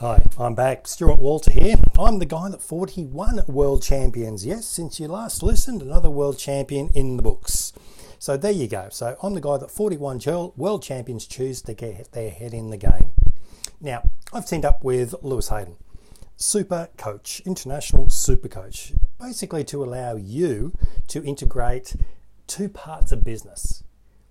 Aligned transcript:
Hi, 0.00 0.24
I'm 0.38 0.54
back. 0.54 0.88
Stuart 0.88 1.18
Walter 1.18 1.50
here. 1.50 1.74
I'm 1.98 2.20
the 2.20 2.24
guy 2.24 2.48
that 2.48 2.62
41 2.62 3.42
world 3.48 3.82
champions. 3.82 4.46
Yes, 4.46 4.64
since 4.64 4.98
you 4.98 5.08
last 5.08 5.42
listened, 5.42 5.82
another 5.82 6.08
world 6.08 6.38
champion 6.38 6.88
in 6.94 7.18
the 7.18 7.22
books. 7.22 7.74
So 8.18 8.38
there 8.38 8.50
you 8.50 8.66
go. 8.66 8.88
So 8.90 9.18
I'm 9.22 9.34
the 9.34 9.42
guy 9.42 9.58
that 9.58 9.70
41 9.70 10.22
world 10.56 10.82
champions 10.82 11.26
choose 11.26 11.60
to 11.60 11.74
get 11.74 12.12
their 12.12 12.30
head 12.30 12.54
in 12.54 12.70
the 12.70 12.78
game. 12.78 13.10
Now, 13.78 14.08
I've 14.32 14.46
teamed 14.46 14.64
up 14.64 14.82
with 14.82 15.14
Lewis 15.20 15.50
Hayden, 15.50 15.76
super 16.34 16.88
coach, 16.96 17.42
international 17.44 18.08
super 18.08 18.48
coach, 18.48 18.94
basically 19.20 19.64
to 19.64 19.84
allow 19.84 20.16
you 20.16 20.72
to 21.08 21.22
integrate 21.22 21.94
two 22.46 22.70
parts 22.70 23.12
of 23.12 23.22
business 23.22 23.84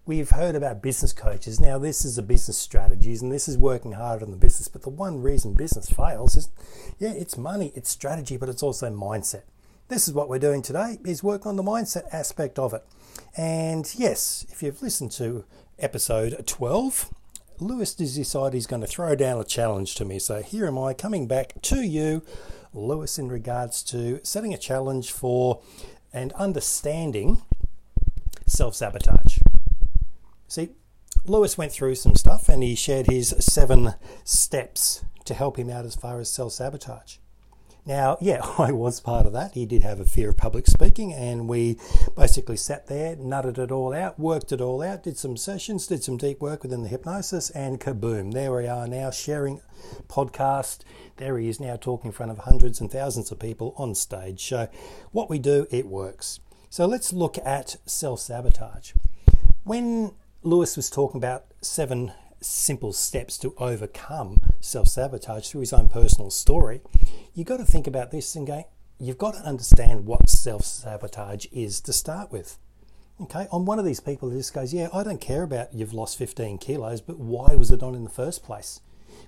we've 0.10 0.32
heard 0.32 0.56
about 0.56 0.82
business 0.82 1.14
coaches. 1.14 1.60
Now, 1.60 1.78
this 1.78 2.04
is 2.04 2.18
a 2.18 2.24
business 2.24 2.58
strategies 2.58 3.22
and 3.22 3.32
this 3.32 3.48
is 3.48 3.60
working 3.60 3.92
hard 3.92 4.24
on 4.24 4.32
the 4.32 4.38
business. 4.38 4.68
But 4.68 4.82
the 4.82 4.90
one 4.90 5.22
reason 5.22 5.54
business 5.54 5.88
fails 5.88 6.36
is, 6.36 6.50
yeah, 6.98 7.12
it's 7.12 7.38
money, 7.38 7.72
it's 7.76 7.92
strategy, 7.92 8.36
but 8.36 8.50
it's 8.50 8.64
also 8.64 8.90
mindset. 8.90 9.44
This 9.88 10.08
is 10.08 10.16
what 10.16 10.28
we're 10.28 10.40
doing 10.40 10.64
today 10.64 10.98
is 11.06 11.22
work 11.22 11.46
on 11.46 11.58
the 11.58 11.64
mindset 11.64 12.12
aspect 12.12 12.58
of 12.58 12.74
it. 12.74 12.84
And 13.38 13.88
yes, 13.96 14.48
if 14.50 14.64
you've 14.64 14.82
listened 14.82 15.12
to 15.12 15.46
episode 15.78 16.44
12, 16.48 17.14
Lewis 17.60 17.94
decided 17.94 18.56
he's 18.56 18.66
going 18.66 18.82
to 18.82 18.88
throw 18.88 19.14
down 19.14 19.40
a 19.40 19.44
challenge 19.44 19.94
to 19.94 20.06
me. 20.06 20.18
So 20.18 20.42
here 20.42 20.66
am 20.66 20.80
I 20.80 20.96
coming 20.96 21.28
back 21.28 21.62
to 21.62 21.84
you, 21.84 22.24
Lewis, 22.74 23.20
in 23.20 23.30
regards 23.30 23.84
to 23.84 24.22
setting 24.24 24.56
a 24.56 24.58
challenge 24.58 25.12
for 25.12 25.62
and 26.12 26.34
understanding 26.34 27.44
self 28.48 28.74
sabotage. 28.74 29.39
See, 30.50 30.70
Lewis 31.26 31.60
went 31.60 31.72
through 31.72 31.94
some 31.94 32.16
stuff 32.16 32.50
and 32.50 32.64
he 32.64 32.74
shared 32.74 33.06
his 33.06 33.36
seven 33.40 33.94
steps 34.24 35.06
to 35.26 35.36
help 35.36 35.58
him 35.58 35.70
out 35.70 35.86
as 35.86 35.94
far 35.94 36.20
as 36.20 36.32
self 36.32 36.54
sabotage. 36.54 37.18
Now, 37.86 38.18
yeah, 38.22 38.42
I 38.58 38.72
was 38.72 39.00
part 39.00 39.28
of 39.28 39.34
that. 39.34 39.54
He 39.54 39.68
did 39.68 39.84
have 39.84 40.00
a 40.00 40.06
fear 40.06 40.30
of 40.30 40.38
public 40.38 40.66
speaking, 40.66 41.14
and 41.14 41.48
we 41.48 41.78
basically 42.18 42.58
sat 42.58 42.88
there, 42.88 43.16
nutted 43.16 43.60
it 43.60 43.72
all 43.72 43.94
out, 43.94 44.20
worked 44.20 44.52
it 44.52 44.60
all 44.60 44.82
out, 44.82 45.04
did 45.04 45.20
some 45.20 45.38
sessions, 45.38 45.86
did 45.86 46.04
some 46.04 46.18
deep 46.18 46.42
work 46.42 46.64
within 46.64 46.82
the 46.82 46.90
hypnosis, 46.90 47.52
and 47.52 47.80
kaboom, 47.80 48.34
there 48.34 48.52
we 48.52 48.66
are 48.68 48.88
now 48.88 49.12
sharing 49.12 49.62
podcast. 50.08 50.80
There 51.18 51.38
he 51.38 51.48
is 51.48 51.60
now 51.60 51.76
talking 51.76 52.08
in 52.08 52.12
front 52.12 52.32
of 52.32 52.40
hundreds 52.40 52.82
and 52.82 52.92
thousands 52.92 53.32
of 53.32 53.38
people 53.38 53.76
on 53.78 53.94
stage. 53.94 54.44
So, 54.44 54.68
what 55.12 55.30
we 55.30 55.38
do, 55.38 55.68
it 55.70 55.86
works. 55.86 56.40
So, 56.72 56.88
let's 56.88 57.14
look 57.14 57.38
at 57.46 57.76
self 57.86 58.20
sabotage. 58.20 58.94
When 59.64 60.14
Lewis 60.42 60.78
was 60.78 60.90
talking 60.90 61.18
about 61.18 61.48
seven 61.60 62.14
simple 62.40 62.94
steps 62.94 63.38
to 63.38 63.54
overcome 63.58 64.38
self 64.62 64.88
sabotage 64.88 65.50
through 65.50 65.60
his 65.60 65.74
own 65.74 65.90
personal 65.90 66.30
story. 66.32 66.80
You've 67.34 67.48
got 67.48 67.58
to 67.58 67.66
think 67.66 67.88
about 67.88 68.12
this 68.12 68.38
and 68.38 68.48
go, 68.48 68.64
you've 68.98 69.18
got 69.18 69.34
to 69.34 69.42
understand 69.42 70.06
what 70.06 70.30
self 70.30 70.64
sabotage 70.64 71.46
is 71.52 71.82
to 71.82 71.92
start 71.92 72.32
with. 72.32 72.58
Okay, 73.20 73.48
I'm 73.52 73.66
one 73.66 73.80
of 73.80 73.86
these 73.86 74.00
people 74.00 74.30
that 74.30 74.38
just 74.38 74.54
goes, 74.54 74.74
Yeah, 74.74 74.88
I 74.94 75.04
don't 75.04 75.20
care 75.20 75.44
about 75.44 75.74
you've 75.74 75.94
lost 75.94 76.18
15 76.18 76.58
kilos, 76.60 77.02
but 77.02 77.20
why 77.20 77.54
was 77.56 77.70
it 77.70 77.84
on 77.84 77.94
in 77.94 78.06
the 78.06 78.10
first 78.10 78.42
place? 78.42 78.80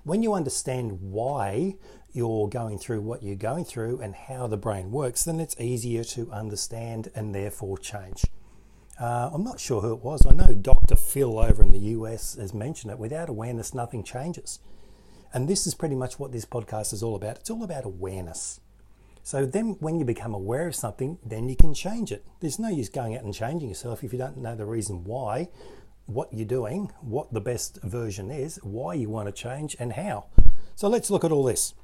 When 0.05 0.23
you 0.23 0.33
understand 0.33 1.01
why 1.01 1.75
you're 2.13 2.47
going 2.47 2.77
through 2.77 3.01
what 3.01 3.21
you're 3.21 3.35
going 3.35 3.65
through 3.65 3.99
and 3.99 4.15
how 4.15 4.47
the 4.47 4.55
brain 4.55 4.91
works, 4.91 5.25
then 5.25 5.41
it's 5.41 5.59
easier 5.59 6.05
to 6.05 6.31
understand 6.31 7.11
and 7.13 7.35
therefore 7.35 7.77
change. 7.77 8.23
Uh, 8.99 9.31
I'm 9.33 9.43
not 9.43 9.59
sure 9.59 9.81
who 9.81 9.93
it 9.93 10.03
was. 10.03 10.25
I 10.25 10.33
know 10.33 10.53
Dr. 10.53 10.95
Phil 10.95 11.39
over 11.39 11.63
in 11.63 11.71
the 11.71 11.79
US 11.79 12.35
has 12.35 12.53
mentioned 12.53 12.91
it. 12.91 12.99
Without 12.99 13.29
awareness, 13.29 13.73
nothing 13.73 14.03
changes. 14.03 14.59
And 15.33 15.47
this 15.47 15.65
is 15.65 15.73
pretty 15.73 15.95
much 15.95 16.19
what 16.19 16.31
this 16.31 16.45
podcast 16.45 16.93
is 16.93 17.01
all 17.01 17.15
about. 17.15 17.37
It's 17.37 17.49
all 17.49 17.63
about 17.63 17.85
awareness. 17.85 18.59
So 19.23 19.45
then, 19.45 19.77
when 19.79 19.99
you 19.99 20.05
become 20.05 20.33
aware 20.33 20.67
of 20.67 20.75
something, 20.75 21.19
then 21.23 21.47
you 21.47 21.55
can 21.55 21.73
change 21.73 22.11
it. 22.11 22.25
There's 22.39 22.59
no 22.59 22.69
use 22.69 22.89
going 22.89 23.15
out 23.15 23.23
and 23.23 23.33
changing 23.33 23.69
yourself 23.69 24.03
if 24.03 24.11
you 24.11 24.19
don't 24.19 24.37
know 24.37 24.55
the 24.55 24.65
reason 24.65 25.03
why, 25.03 25.49
what 26.07 26.33
you're 26.33 26.45
doing, 26.45 26.91
what 27.01 27.31
the 27.31 27.39
best 27.39 27.79
version 27.83 28.31
is, 28.31 28.57
why 28.63 28.95
you 28.95 29.09
want 29.09 29.27
to 29.27 29.31
change, 29.31 29.75
and 29.79 29.93
how. 29.93 30.25
So 30.75 30.87
let's 30.87 31.11
look 31.11 31.23
at 31.23 31.31
all 31.31 31.43
this. 31.43 31.75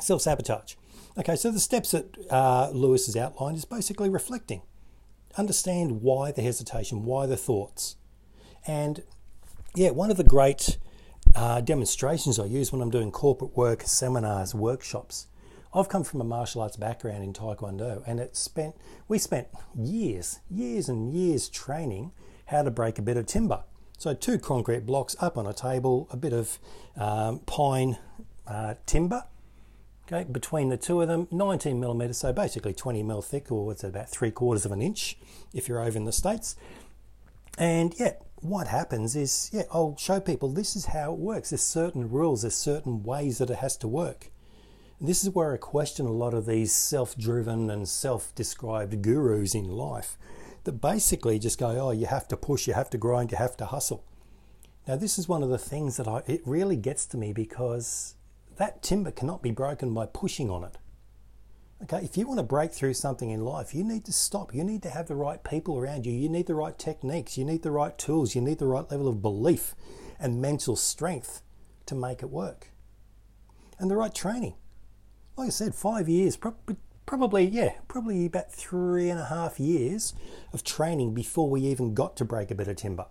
Self 0.00 0.22
sabotage. 0.22 0.74
Okay, 1.18 1.36
so 1.36 1.50
the 1.50 1.60
steps 1.60 1.90
that 1.90 2.16
uh, 2.30 2.70
Lewis 2.72 3.06
has 3.06 3.16
outlined 3.16 3.58
is 3.58 3.66
basically 3.66 4.08
reflecting 4.08 4.62
understand 5.36 6.02
why 6.02 6.32
the 6.32 6.42
hesitation, 6.42 7.04
why 7.04 7.26
the 7.26 7.36
thoughts. 7.36 7.96
And 8.66 9.02
yeah, 9.74 9.90
one 9.90 10.10
of 10.10 10.16
the 10.16 10.24
great 10.24 10.78
uh, 11.34 11.60
demonstrations 11.60 12.38
I 12.38 12.46
use 12.46 12.72
when 12.72 12.82
I'm 12.82 12.90
doing 12.90 13.10
corporate 13.10 13.56
work, 13.56 13.82
seminars, 13.84 14.54
workshops. 14.54 15.26
I've 15.72 15.88
come 15.88 16.02
from 16.02 16.20
a 16.20 16.24
martial 16.24 16.62
arts 16.62 16.76
background 16.76 17.22
in 17.22 17.32
Taekwondo, 17.32 18.02
and 18.06 18.18
it 18.18 18.36
spent 18.36 18.74
we 19.06 19.18
spent 19.18 19.46
years, 19.76 20.40
years 20.50 20.88
and 20.88 21.12
years 21.12 21.48
training 21.48 22.10
how 22.46 22.62
to 22.62 22.70
break 22.70 22.98
a 22.98 23.02
bit 23.02 23.16
of 23.16 23.26
timber. 23.26 23.62
So 23.96 24.12
two 24.14 24.38
concrete 24.38 24.84
blocks 24.84 25.14
up 25.20 25.38
on 25.38 25.46
a 25.46 25.52
table, 25.52 26.08
a 26.10 26.16
bit 26.16 26.32
of 26.32 26.58
um, 26.96 27.40
pine 27.40 27.98
uh, 28.46 28.74
timber, 28.86 29.24
Okay, 30.12 30.24
between 30.28 30.70
the 30.70 30.76
two 30.76 31.00
of 31.00 31.06
them, 31.06 31.28
19 31.30 31.78
millimeters, 31.78 32.18
so 32.18 32.32
basically 32.32 32.72
20 32.72 33.02
mil 33.04 33.22
thick, 33.22 33.52
or 33.52 33.70
it's 33.70 33.84
about 33.84 34.08
three 34.08 34.32
quarters 34.32 34.64
of 34.64 34.72
an 34.72 34.82
inch 34.82 35.16
if 35.54 35.68
you're 35.68 35.80
over 35.80 35.96
in 35.96 36.04
the 36.04 36.10
States. 36.10 36.56
And 37.56 37.94
yeah, 37.96 38.14
what 38.40 38.66
happens 38.66 39.14
is, 39.14 39.50
yeah, 39.52 39.62
I'll 39.72 39.96
show 39.98 40.18
people 40.18 40.48
this 40.48 40.74
is 40.74 40.86
how 40.86 41.12
it 41.12 41.18
works. 41.20 41.50
There's 41.50 41.62
certain 41.62 42.10
rules, 42.10 42.42
there's 42.42 42.56
certain 42.56 43.04
ways 43.04 43.38
that 43.38 43.50
it 43.50 43.58
has 43.58 43.76
to 43.78 43.88
work. 43.88 44.32
And 44.98 45.08
this 45.08 45.22
is 45.22 45.30
where 45.30 45.54
I 45.54 45.58
question 45.58 46.06
a 46.06 46.12
lot 46.12 46.34
of 46.34 46.44
these 46.44 46.72
self 46.72 47.16
driven 47.16 47.70
and 47.70 47.88
self 47.88 48.34
described 48.34 49.02
gurus 49.02 49.54
in 49.54 49.68
life 49.68 50.18
that 50.64 50.80
basically 50.80 51.38
just 51.38 51.58
go, 51.58 51.68
oh, 51.68 51.92
you 51.92 52.06
have 52.06 52.26
to 52.28 52.36
push, 52.36 52.66
you 52.66 52.74
have 52.74 52.90
to 52.90 52.98
grind, 52.98 53.30
you 53.30 53.38
have 53.38 53.56
to 53.58 53.66
hustle. 53.66 54.04
Now, 54.88 54.96
this 54.96 55.20
is 55.20 55.28
one 55.28 55.44
of 55.44 55.50
the 55.50 55.58
things 55.58 55.98
that 55.98 56.08
I, 56.08 56.22
it 56.26 56.42
really 56.44 56.76
gets 56.76 57.06
to 57.06 57.16
me 57.16 57.32
because 57.32 58.16
that 58.60 58.82
timber 58.82 59.10
cannot 59.10 59.42
be 59.42 59.50
broken 59.50 59.94
by 59.94 60.04
pushing 60.04 60.50
on 60.50 60.64
it. 60.64 60.76
Okay, 61.82 62.04
if 62.04 62.18
you 62.18 62.26
want 62.26 62.40
to 62.40 62.44
break 62.44 62.72
through 62.72 62.92
something 62.92 63.30
in 63.30 63.42
life, 63.42 63.74
you 63.74 63.82
need 63.82 64.04
to 64.04 64.12
stop. 64.12 64.54
You 64.54 64.64
need 64.64 64.82
to 64.82 64.90
have 64.90 65.08
the 65.08 65.14
right 65.14 65.42
people 65.42 65.78
around 65.78 66.04
you. 66.04 66.12
You 66.12 66.28
need 66.28 66.46
the 66.46 66.54
right 66.54 66.78
techniques. 66.78 67.38
You 67.38 67.46
need 67.46 67.62
the 67.62 67.70
right 67.70 67.96
tools. 67.96 68.34
You 68.34 68.42
need 68.42 68.58
the 68.58 68.66
right 68.66 68.84
level 68.90 69.08
of 69.08 69.22
belief 69.22 69.74
and 70.18 70.42
mental 70.42 70.76
strength 70.76 71.40
to 71.86 71.94
make 71.94 72.22
it 72.22 72.28
work. 72.28 72.68
And 73.78 73.90
the 73.90 73.96
right 73.96 74.14
training. 74.14 74.56
Like 75.38 75.46
I 75.46 75.50
said, 75.50 75.74
five 75.74 76.06
years, 76.06 76.36
probably, 77.06 77.46
yeah, 77.46 77.72
probably 77.88 78.26
about 78.26 78.52
three 78.52 79.08
and 79.08 79.18
a 79.18 79.24
half 79.24 79.58
years 79.58 80.12
of 80.52 80.64
training 80.64 81.14
before 81.14 81.48
we 81.48 81.62
even 81.62 81.94
got 81.94 82.14
to 82.18 82.26
break 82.26 82.50
a 82.50 82.54
bit 82.54 82.68
of 82.68 82.76
timber. 82.76 83.06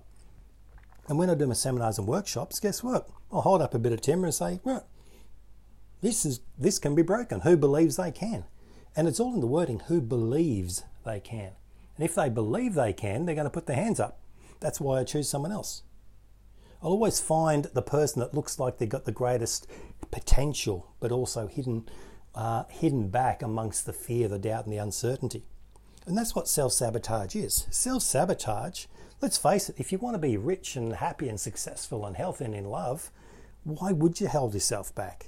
And 1.08 1.18
when 1.18 1.32
I 1.32 1.34
do 1.34 1.48
my 1.48 1.56
seminars 1.56 1.98
and 1.98 2.08
workshops, 2.08 2.60
guess 2.60 2.84
what? 2.84 3.10
I'll 3.32 3.42
hold 3.42 3.64
up 3.64 3.74
a 3.74 3.80
bit 3.80 3.94
of 3.94 4.02
timber 4.02 4.28
and 4.28 4.36
say, 4.36 4.60
right, 4.64 4.84
this 6.02 6.26
is 6.26 6.40
this 6.58 6.80
can 6.80 6.96
be 6.96 7.02
broken. 7.02 7.42
Who 7.42 7.58
believes 7.58 7.98
they 7.98 8.12
can? 8.12 8.46
And 8.96 9.08
it's 9.08 9.20
all 9.20 9.34
in 9.34 9.42
the 9.42 9.48
wording 9.48 9.80
who 9.88 10.02
believes 10.02 10.84
they 11.06 11.20
can. 11.20 11.52
And 11.96 12.06
if 12.06 12.16
they 12.16 12.30
believe 12.30 12.74
they 12.74 12.94
can, 12.94 13.26
they're 13.26 13.36
going 13.36 13.46
to 13.46 13.52
put 13.52 13.66
their 13.66 13.76
hands 13.76 14.00
up. 14.00 14.20
That's 14.60 14.80
why 14.80 15.00
I 15.00 15.04
choose 15.04 15.30
someone 15.30 15.52
else. 15.52 15.84
I'll 16.82 16.92
always 16.92 17.20
find 17.20 17.66
the 17.66 17.82
person 17.82 18.22
that 18.22 18.34
looks 18.34 18.58
like 18.58 18.78
they've 18.78 18.88
got 18.88 19.06
the 19.06 19.12
greatest 19.12 19.68
potential, 20.12 20.94
but 21.02 21.12
also 21.12 21.48
hidden, 21.48 21.90
uh, 22.34 22.64
hidden 22.70 23.10
back 23.10 23.42
amongst 23.42 23.86
the 23.86 23.94
fear, 23.94 24.30
the 24.30 24.40
doubt, 24.40 24.64
and 24.64 24.74
the 24.74 24.78
uncertainty. 24.78 25.44
And 26.06 26.18
that's 26.18 26.34
what 26.34 26.48
self 26.48 26.72
sabotage 26.72 27.36
is. 27.36 27.68
Self 27.70 28.04
sabotage, 28.04 28.86
let's 29.22 29.38
face 29.38 29.70
it, 29.70 29.76
if 29.78 29.92
you 29.92 29.98
want 29.98 30.16
to 30.16 30.20
be 30.20 30.38
rich 30.38 30.76
and 30.76 30.94
happy 30.94 31.28
and 31.28 31.40
successful 31.40 32.06
and 32.06 32.16
healthy 32.16 32.46
and 32.46 32.56
in 32.56 32.66
love, 32.66 33.12
why 33.64 33.92
would 33.92 34.22
you 34.22 34.30
hold 34.30 34.54
yourself 34.54 34.96
back? 34.96 35.28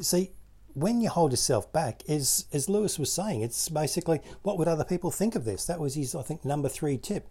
See, 0.00 0.32
when 0.76 1.00
you 1.00 1.08
hold 1.08 1.30
yourself 1.30 1.72
back, 1.72 2.02
as 2.06 2.44
as 2.52 2.68
Lewis 2.68 2.98
was 2.98 3.10
saying, 3.10 3.40
it's 3.40 3.70
basically 3.70 4.20
what 4.42 4.58
would 4.58 4.68
other 4.68 4.84
people 4.84 5.10
think 5.10 5.34
of 5.34 5.46
this? 5.46 5.64
That 5.64 5.80
was 5.80 5.94
his, 5.94 6.14
I 6.14 6.22
think, 6.22 6.44
number 6.44 6.68
three 6.68 6.98
tip. 6.98 7.28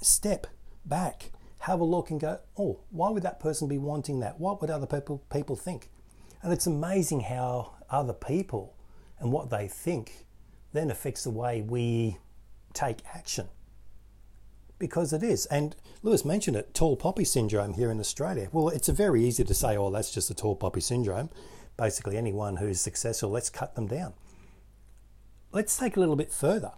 Step 0.00 0.46
back, 0.84 1.32
have 1.58 1.80
a 1.80 1.84
look, 1.84 2.10
and 2.10 2.18
go, 2.18 2.40
oh, 2.56 2.80
why 2.90 3.10
would 3.10 3.22
that 3.24 3.40
person 3.40 3.68
be 3.68 3.76
wanting 3.76 4.20
that? 4.20 4.40
What 4.40 4.60
would 4.60 4.70
other 4.70 4.86
people 4.86 5.22
people 5.30 5.54
think? 5.54 5.90
And 6.42 6.50
it's 6.50 6.66
amazing 6.66 7.20
how 7.20 7.74
other 7.90 8.14
people 8.14 8.74
and 9.18 9.32
what 9.32 9.50
they 9.50 9.68
think 9.68 10.26
then 10.72 10.90
affects 10.90 11.24
the 11.24 11.30
way 11.30 11.60
we 11.60 12.16
take 12.72 12.98
action. 13.14 13.48
Because 14.78 15.12
it 15.12 15.22
is. 15.22 15.46
And 15.46 15.74
Lewis 16.02 16.24
mentioned 16.24 16.56
it, 16.56 16.74
tall 16.74 16.96
poppy 16.96 17.24
syndrome 17.24 17.74
here 17.74 17.90
in 17.90 17.98
Australia. 17.98 18.48
Well, 18.52 18.68
it's 18.68 18.88
very 18.88 19.24
easy 19.24 19.42
to 19.44 19.54
say, 19.54 19.76
oh, 19.76 19.90
that's 19.90 20.12
just 20.12 20.30
a 20.30 20.34
tall 20.34 20.54
poppy 20.54 20.80
syndrome 20.80 21.30
basically 21.76 22.16
anyone 22.16 22.56
who's 22.56 22.80
successful, 22.80 23.30
let's 23.30 23.50
cut 23.50 23.74
them 23.74 23.86
down. 23.86 24.14
Let's 25.52 25.76
take 25.76 25.96
a 25.96 26.00
little 26.00 26.16
bit 26.16 26.32
further. 26.32 26.72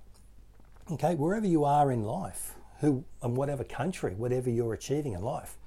Okay, 0.90 1.14
wherever 1.14 1.46
you 1.46 1.64
are 1.64 1.92
in 1.92 2.02
life, 2.02 2.54
who 2.80 3.04
and 3.22 3.36
whatever 3.36 3.64
country, 3.64 4.14
whatever 4.14 4.48
you're 4.50 4.74
achieving 4.74 5.12
in 5.12 5.22
life, 5.22 5.58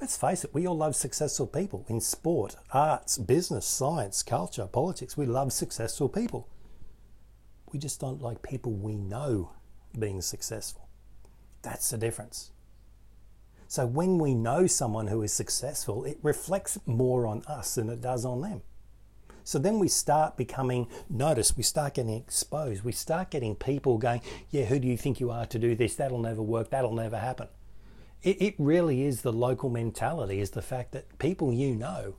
Let's 0.00 0.16
face 0.16 0.44
it, 0.44 0.52
we 0.52 0.66
all 0.66 0.76
love 0.76 0.94
successful 0.94 1.46
people 1.46 1.86
in 1.88 2.02
sport, 2.02 2.56
arts, 2.70 3.16
business, 3.16 3.66
science, 3.66 4.22
culture, 4.22 4.66
politics. 4.66 5.16
We 5.16 5.24
love 5.24 5.54
successful 5.54 6.10
people. 6.10 6.48
We 7.72 7.78
just 7.78 7.98
don't 7.98 8.20
like 8.20 8.42
people 8.42 8.72
we 8.72 8.94
know 8.94 9.52
being 9.98 10.20
successful. 10.20 10.88
That's 11.62 11.88
the 11.90 11.96
difference. 11.96 12.50
So 13.68 13.86
when 13.86 14.18
we 14.18 14.34
know 14.34 14.66
someone 14.66 15.08
who 15.08 15.22
is 15.22 15.32
successful, 15.32 16.04
it 16.04 16.18
reflects 16.22 16.78
more 16.86 17.26
on 17.26 17.42
us 17.46 17.74
than 17.74 17.88
it 17.88 18.00
does 18.00 18.24
on 18.24 18.40
them. 18.40 18.62
So 19.46 19.60
then 19.60 19.78
we 19.78 19.86
start 19.86 20.36
becoming 20.36 20.88
noticed, 21.08 21.56
we 21.56 21.62
start 21.62 21.94
getting 21.94 22.14
exposed, 22.14 22.82
we 22.82 22.90
start 22.90 23.30
getting 23.30 23.54
people 23.54 23.96
going, 23.96 24.20
Yeah, 24.50 24.64
who 24.64 24.80
do 24.80 24.88
you 24.88 24.96
think 24.96 25.20
you 25.20 25.30
are 25.30 25.46
to 25.46 25.58
do 25.58 25.76
this? 25.76 25.94
That'll 25.94 26.18
never 26.18 26.42
work, 26.42 26.70
that'll 26.70 26.94
never 26.94 27.18
happen. 27.18 27.46
It, 28.24 28.42
it 28.42 28.54
really 28.58 29.04
is 29.04 29.22
the 29.22 29.32
local 29.32 29.70
mentality, 29.70 30.40
is 30.40 30.50
the 30.50 30.62
fact 30.62 30.90
that 30.92 31.18
people 31.18 31.52
you 31.52 31.76
know, 31.76 32.16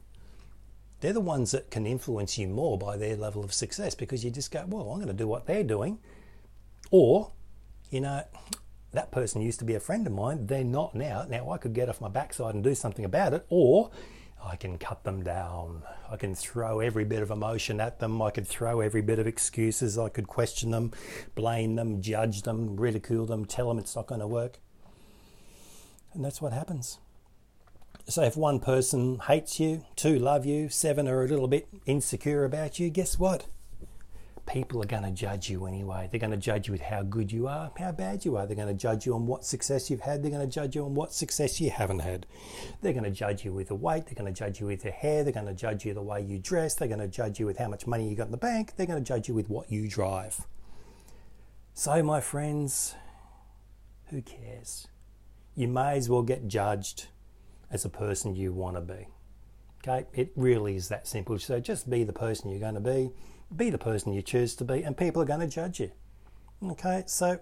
they're 1.01 1.11
the 1.11 1.19
ones 1.19 1.51
that 1.51 1.69
can 1.69 1.85
influence 1.85 2.37
you 2.37 2.47
more 2.47 2.77
by 2.77 2.95
their 2.95 3.17
level 3.17 3.43
of 3.43 3.53
success 3.53 3.93
because 3.93 4.23
you 4.23 4.31
just 4.31 4.49
go, 4.49 4.63
Well, 4.65 4.89
I'm 4.89 4.97
going 4.97 5.07
to 5.07 5.13
do 5.13 5.27
what 5.27 5.47
they're 5.47 5.65
doing. 5.65 5.99
Or, 6.91 7.33
you 7.91 7.99
know, 7.99 8.23
that 8.97 9.11
person 9.11 9.43
used 9.43 9.59
to 9.59 9.65
be 9.65 9.75
a 9.75 9.79
friend 9.79 10.07
of 10.07 10.13
mine, 10.13 10.47
they're 10.47 10.63
not 10.63 10.95
now. 10.95 11.23
Now 11.29 11.51
I 11.51 11.59
could 11.59 11.73
get 11.73 11.87
off 11.87 12.01
my 12.01 12.09
backside 12.09 12.55
and 12.55 12.63
do 12.63 12.73
something 12.73 13.05
about 13.05 13.31
it, 13.31 13.45
or 13.47 13.91
I 14.43 14.55
can 14.55 14.79
cut 14.79 15.03
them 15.03 15.23
down. 15.23 15.83
I 16.09 16.15
can 16.17 16.33
throw 16.33 16.79
every 16.79 17.05
bit 17.05 17.21
of 17.21 17.29
emotion 17.29 17.79
at 17.79 17.99
them. 17.99 18.19
I 18.23 18.31
could 18.31 18.47
throw 18.47 18.79
every 18.79 19.03
bit 19.03 19.19
of 19.19 19.27
excuses. 19.27 19.99
I 19.99 20.09
could 20.09 20.27
question 20.27 20.71
them, 20.71 20.93
blame 21.35 21.75
them, 21.75 22.01
judge 22.01 22.41
them, 22.41 22.75
ridicule 22.75 23.27
them, 23.27 23.45
tell 23.45 23.69
them 23.69 23.77
it's 23.77 23.95
not 23.95 24.07
going 24.07 24.21
to 24.21 24.27
work. 24.27 24.57
And 26.13 26.25
that's 26.25 26.41
what 26.41 26.51
happens. 26.51 26.97
So 28.07 28.23
if 28.23 28.35
one 28.35 28.59
person 28.59 29.19
hates 29.19 29.59
you, 29.59 29.85
two 29.95 30.17
love 30.17 30.43
you, 30.43 30.69
seven 30.69 31.07
are 31.07 31.23
a 31.23 31.27
little 31.27 31.47
bit 31.47 31.67
insecure 31.85 32.45
about 32.45 32.79
you, 32.79 32.89
guess 32.89 33.19
what? 33.19 33.45
People 34.47 34.81
are 34.81 34.87
going 34.87 35.03
to 35.03 35.11
judge 35.11 35.49
you 35.49 35.67
anyway. 35.67 36.07
They're 36.09 36.19
going 36.19 36.31
to 36.31 36.37
judge 36.37 36.67
you 36.67 36.71
with 36.71 36.81
how 36.81 37.03
good 37.03 37.31
you 37.31 37.47
are, 37.47 37.71
how 37.77 37.91
bad 37.91 38.25
you 38.25 38.37
are. 38.37 38.47
They're 38.47 38.55
going 38.55 38.67
to 38.69 38.73
judge 38.73 39.05
you 39.05 39.13
on 39.13 39.27
what 39.27 39.45
success 39.45 39.89
you've 39.89 40.01
had. 40.01 40.23
They're 40.23 40.31
going 40.31 40.47
to 40.47 40.51
judge 40.53 40.75
you 40.75 40.85
on 40.85 40.95
what 40.95 41.13
success 41.13 41.61
you 41.61 41.69
haven't 41.69 41.99
had. 41.99 42.25
They're 42.81 42.93
going 42.93 43.03
to 43.03 43.11
judge 43.11 43.45
you 43.45 43.53
with 43.53 43.67
the 43.67 43.75
weight. 43.75 44.05
They're 44.05 44.15
going 44.15 44.33
to 44.33 44.37
judge 44.37 44.59
you 44.59 44.67
with 44.67 44.83
your 44.83 44.93
hair. 44.93 45.23
They're 45.23 45.33
going 45.33 45.45
to 45.45 45.53
judge 45.53 45.85
you 45.85 45.93
the 45.93 46.01
way 46.01 46.21
you 46.21 46.39
dress. 46.39 46.75
They're 46.75 46.87
going 46.87 47.01
to 47.01 47.07
judge 47.07 47.39
you 47.39 47.45
with 47.45 47.57
how 47.57 47.67
much 47.67 47.85
money 47.85 48.09
you 48.09 48.15
got 48.15 48.27
in 48.27 48.31
the 48.31 48.37
bank. 48.37 48.73
They're 48.77 48.87
going 48.87 49.03
to 49.03 49.07
judge 49.07 49.27
you 49.27 49.33
with 49.33 49.49
what 49.49 49.71
you 49.71 49.87
drive. 49.87 50.45
So, 51.73 52.01
my 52.01 52.21
friends, 52.21 52.95
who 54.05 54.21
cares? 54.21 54.87
You 55.55 55.67
may 55.67 55.97
as 55.97 56.09
well 56.09 56.23
get 56.23 56.47
judged 56.47 57.07
as 57.69 57.83
a 57.83 57.89
person 57.89 58.35
you 58.35 58.53
want 58.53 58.77
to 58.77 58.81
be. 58.81 59.07
Okay, 59.83 60.07
it 60.13 60.31
really 60.35 60.75
is 60.75 60.87
that 60.87 61.07
simple. 61.07 61.37
So 61.37 61.59
just 61.59 61.89
be 61.89 62.03
the 62.03 62.13
person 62.13 62.49
you're 62.49 62.59
going 62.59 62.73
to 62.73 62.79
be 62.79 63.11
be 63.55 63.69
the 63.69 63.77
person 63.77 64.13
you 64.13 64.21
choose 64.21 64.55
to 64.55 64.65
be, 64.65 64.83
and 64.83 64.97
people 64.97 65.21
are 65.21 65.25
going 65.25 65.39
to 65.39 65.47
judge 65.47 65.79
you. 65.79 65.91
Okay, 66.63 67.03
so 67.05 67.39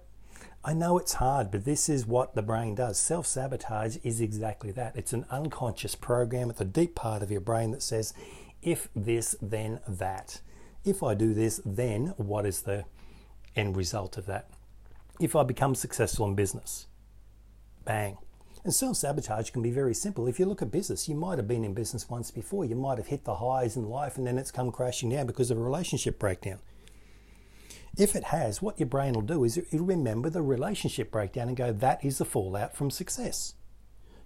I 0.64 0.74
know 0.74 0.98
it's 0.98 1.14
hard, 1.14 1.52
but 1.52 1.66
this 1.66 1.90
is 1.90 2.06
what 2.06 2.36
the 2.36 2.42
brain 2.42 2.76
does. 2.76 3.00
Self 3.00 3.26
sabotage 3.26 3.98
is 4.04 4.20
exactly 4.20 4.72
that. 4.72 4.96
It's 4.96 5.14
an 5.14 5.26
unconscious 5.30 5.96
program 5.96 6.50
at 6.50 6.58
the 6.58 6.66
deep 6.66 6.96
part 6.96 7.22
of 7.22 7.32
your 7.32 7.42
brain 7.42 7.72
that 7.72 7.84
says, 7.84 8.14
if 8.62 8.90
this, 8.96 9.36
then 9.42 9.80
that. 9.88 10.42
If 10.84 11.04
I 11.04 11.14
do 11.14 11.34
this, 11.34 11.62
then 11.66 12.14
what 12.18 12.46
is 12.46 12.62
the 12.62 12.86
end 13.56 13.78
result 13.78 14.18
of 14.18 14.26
that? 14.26 14.50
If 15.20 15.36
I 15.36 15.44
become 15.44 15.76
successful 15.76 16.28
in 16.28 16.36
business, 16.36 16.88
bang, 17.86 18.18
and 18.66 18.74
self 18.74 18.98
sabotage 18.98 19.52
can 19.52 19.62
be 19.62 19.70
very 19.70 19.94
simple. 19.94 20.28
If 20.28 20.40
you 20.40 20.48
look 20.48 20.64
at 20.64 20.72
business, 20.72 21.08
you 21.08 21.14
might 21.14 21.38
have 21.38 21.48
been 21.48 21.64
in 21.64 21.76
business 21.76 22.10
once 22.10 22.32
before. 22.32 22.66
You 22.66 22.76
might 22.76 22.98
have 22.98 23.08
hit 23.08 23.24
the 23.24 23.36
highs 23.36 23.78
in 23.78 23.88
life 23.88 24.18
and 24.18 24.26
then 24.26 24.40
it's 24.40 24.50
come 24.50 24.72
crashing 24.72 25.12
down 25.12 25.28
because 25.28 25.52
of 25.52 25.60
a 25.60 25.62
relationship 25.62 26.18
breakdown. 26.18 26.58
If 27.96 28.16
it 28.16 28.26
has, 28.26 28.64
what 28.64 28.80
your 28.80 28.88
brain 28.88 29.14
will 29.14 29.22
do 29.22 29.44
is 29.44 29.60
it'll 29.60 29.86
remember 29.86 30.32
the 30.32 30.42
relationship 30.42 31.12
breakdown 31.12 31.48
and 31.48 31.56
go, 31.56 31.72
that 31.74 32.04
is 32.04 32.18
the 32.18 32.26
fallout 32.26 32.76
from 32.76 32.90
success. 32.90 33.54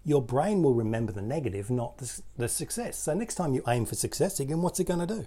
Your 0.06 0.21
brain 0.21 0.63
will 0.63 0.74
remember 0.74 1.12
the 1.12 1.21
negative, 1.21 1.69
not 1.69 1.97
the, 1.97 2.21
the 2.38 2.47
success. 2.47 2.97
So 2.97 3.13
next 3.13 3.36
time 3.36 3.53
you 3.53 3.62
aim 3.68 3.86
for 3.86 3.95
success 3.95 4.39
again, 4.39 4.62
what's 4.62 4.80
it 4.80 4.88
going 4.88 5.06
to 5.06 5.15
do? 5.15 5.25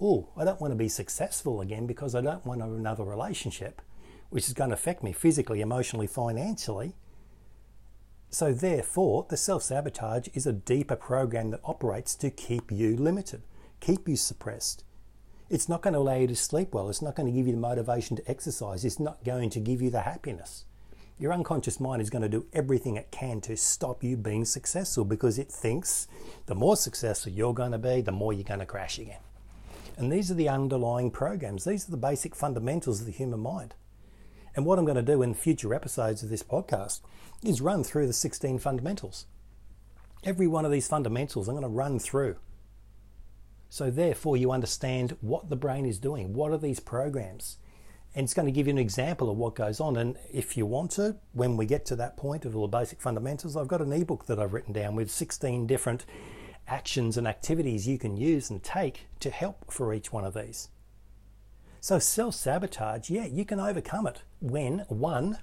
Oh, 0.00 0.30
I 0.38 0.44
don't 0.44 0.60
want 0.62 0.72
to 0.72 0.76
be 0.76 0.88
successful 0.88 1.60
again 1.60 1.86
because 1.86 2.14
I 2.14 2.22
don't 2.22 2.46
want 2.46 2.62
another 2.62 3.04
relationship, 3.04 3.82
which 4.30 4.48
is 4.48 4.54
going 4.54 4.70
to 4.70 4.74
affect 4.74 5.04
me 5.04 5.12
physically, 5.12 5.60
emotionally, 5.60 6.06
financially. 6.06 6.94
So, 8.34 8.52
therefore, 8.52 9.26
the 9.28 9.36
self 9.36 9.62
sabotage 9.62 10.26
is 10.34 10.44
a 10.44 10.52
deeper 10.52 10.96
program 10.96 11.50
that 11.50 11.60
operates 11.62 12.16
to 12.16 12.30
keep 12.30 12.72
you 12.72 12.96
limited, 12.96 13.42
keep 13.78 14.08
you 14.08 14.16
suppressed. 14.16 14.82
It's 15.48 15.68
not 15.68 15.82
going 15.82 15.94
to 15.94 16.00
allow 16.00 16.16
you 16.16 16.26
to 16.26 16.34
sleep 16.34 16.74
well. 16.74 16.88
It's 16.88 17.00
not 17.00 17.14
going 17.14 17.28
to 17.28 17.32
give 17.32 17.46
you 17.46 17.52
the 17.52 17.60
motivation 17.60 18.16
to 18.16 18.28
exercise. 18.28 18.84
It's 18.84 18.98
not 18.98 19.22
going 19.22 19.50
to 19.50 19.60
give 19.60 19.80
you 19.80 19.88
the 19.88 20.00
happiness. 20.00 20.64
Your 21.16 21.32
unconscious 21.32 21.78
mind 21.78 22.02
is 22.02 22.10
going 22.10 22.22
to 22.22 22.28
do 22.28 22.46
everything 22.52 22.96
it 22.96 23.12
can 23.12 23.40
to 23.42 23.56
stop 23.56 24.02
you 24.02 24.16
being 24.16 24.44
successful 24.44 25.04
because 25.04 25.38
it 25.38 25.48
thinks 25.48 26.08
the 26.46 26.56
more 26.56 26.76
successful 26.76 27.30
you're 27.30 27.54
going 27.54 27.70
to 27.70 27.78
be, 27.78 28.00
the 28.00 28.10
more 28.10 28.32
you're 28.32 28.42
going 28.42 28.58
to 28.58 28.66
crash 28.66 28.98
again. 28.98 29.22
And 29.96 30.10
these 30.10 30.32
are 30.32 30.34
the 30.34 30.48
underlying 30.48 31.12
programs, 31.12 31.66
these 31.66 31.86
are 31.86 31.92
the 31.92 31.96
basic 31.96 32.34
fundamentals 32.34 32.98
of 32.98 33.06
the 33.06 33.12
human 33.12 33.38
mind. 33.38 33.76
And 34.56 34.64
what 34.64 34.78
I'm 34.78 34.84
going 34.84 34.96
to 34.96 35.02
do 35.02 35.22
in 35.22 35.34
future 35.34 35.74
episodes 35.74 36.22
of 36.22 36.30
this 36.30 36.42
podcast 36.42 37.00
is 37.42 37.60
run 37.60 37.82
through 37.82 38.06
the 38.06 38.12
16 38.12 38.58
fundamentals. 38.58 39.26
Every 40.22 40.46
one 40.46 40.64
of 40.64 40.70
these 40.70 40.88
fundamentals 40.88 41.48
I'm 41.48 41.54
going 41.54 41.62
to 41.62 41.68
run 41.68 41.98
through. 41.98 42.36
So, 43.68 43.90
therefore, 43.90 44.36
you 44.36 44.52
understand 44.52 45.16
what 45.20 45.50
the 45.50 45.56
brain 45.56 45.84
is 45.84 45.98
doing. 45.98 46.32
What 46.32 46.52
are 46.52 46.58
these 46.58 46.78
programs? 46.78 47.58
And 48.14 48.22
it's 48.22 48.34
going 48.34 48.46
to 48.46 48.52
give 48.52 48.68
you 48.68 48.72
an 48.72 48.78
example 48.78 49.28
of 49.28 49.36
what 49.36 49.56
goes 49.56 49.80
on. 49.80 49.96
And 49.96 50.16
if 50.32 50.56
you 50.56 50.64
want 50.64 50.92
to, 50.92 51.16
when 51.32 51.56
we 51.56 51.66
get 51.66 51.84
to 51.86 51.96
that 51.96 52.16
point 52.16 52.44
of 52.44 52.54
all 52.54 52.68
the 52.68 52.78
basic 52.78 53.00
fundamentals, 53.00 53.56
I've 53.56 53.66
got 53.66 53.80
an 53.80 53.92
ebook 53.92 54.26
that 54.26 54.38
I've 54.38 54.52
written 54.52 54.72
down 54.72 54.94
with 54.94 55.10
16 55.10 55.66
different 55.66 56.06
actions 56.68 57.16
and 57.16 57.26
activities 57.26 57.88
you 57.88 57.98
can 57.98 58.16
use 58.16 58.50
and 58.50 58.62
take 58.62 59.08
to 59.18 59.30
help 59.30 59.72
for 59.72 59.92
each 59.92 60.12
one 60.12 60.24
of 60.24 60.34
these. 60.34 60.68
So, 61.80 61.98
self 61.98 62.34
sabotage, 62.36 63.10
yeah, 63.10 63.26
you 63.26 63.44
can 63.44 63.60
overcome 63.60 64.06
it 64.06 64.22
when 64.50 64.84
one, 64.88 65.38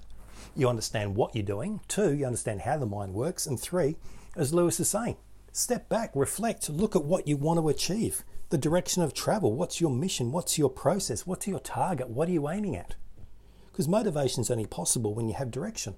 you 0.54 0.68
understand 0.68 1.16
what 1.16 1.34
you're 1.34 1.44
doing, 1.44 1.80
two, 1.88 2.14
you 2.14 2.24
understand 2.24 2.62
how 2.62 2.76
the 2.78 2.86
mind 2.86 3.14
works, 3.14 3.46
and 3.46 3.58
three, 3.58 3.96
as 4.36 4.54
Lewis 4.54 4.78
is 4.78 4.88
saying, 4.88 5.16
step 5.52 5.88
back, 5.88 6.12
reflect, 6.14 6.70
look 6.70 6.94
at 6.94 7.04
what 7.04 7.26
you 7.26 7.36
want 7.36 7.58
to 7.58 7.68
achieve, 7.68 8.24
the 8.50 8.58
direction 8.58 9.02
of 9.02 9.12
travel, 9.12 9.54
what's 9.54 9.80
your 9.80 9.90
mission, 9.90 10.30
what's 10.30 10.58
your 10.58 10.70
process, 10.70 11.26
what's 11.26 11.46
your 11.46 11.58
target, 11.58 12.10
what 12.10 12.28
are 12.28 12.32
you 12.32 12.48
aiming 12.48 12.76
at? 12.76 12.94
Because 13.70 13.88
motivation 13.88 14.42
is 14.42 14.50
only 14.50 14.66
possible 14.66 15.14
when 15.14 15.28
you 15.28 15.34
have 15.34 15.50
direction. 15.50 15.96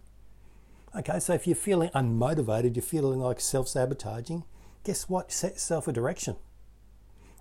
Okay, 0.97 1.19
so 1.19 1.35
if 1.35 1.47
you're 1.47 1.57
feeling 1.57 1.91
unmotivated, 1.91 2.77
you're 2.77 2.83
feeling 2.83 3.21
like 3.21 3.41
self 3.41 3.69
sabotaging, 3.69 4.45
guess 4.85 5.09
what? 5.09 5.33
Set 5.33 5.55
yourself 5.55 5.89
a 5.89 5.93
direction 5.93 6.37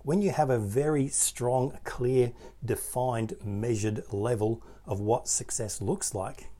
when 0.04 0.20
you 0.20 0.30
have 0.30 0.50
a 0.50 0.58
very 0.58 1.08
strong, 1.08 1.78
clear, 1.82 2.32
defined, 2.62 3.34
measured 3.42 4.02
level 4.12 4.62
of 4.86 5.00
what 5.00 5.26
success 5.26 5.80
looks 5.80 6.14
like, 6.14 6.50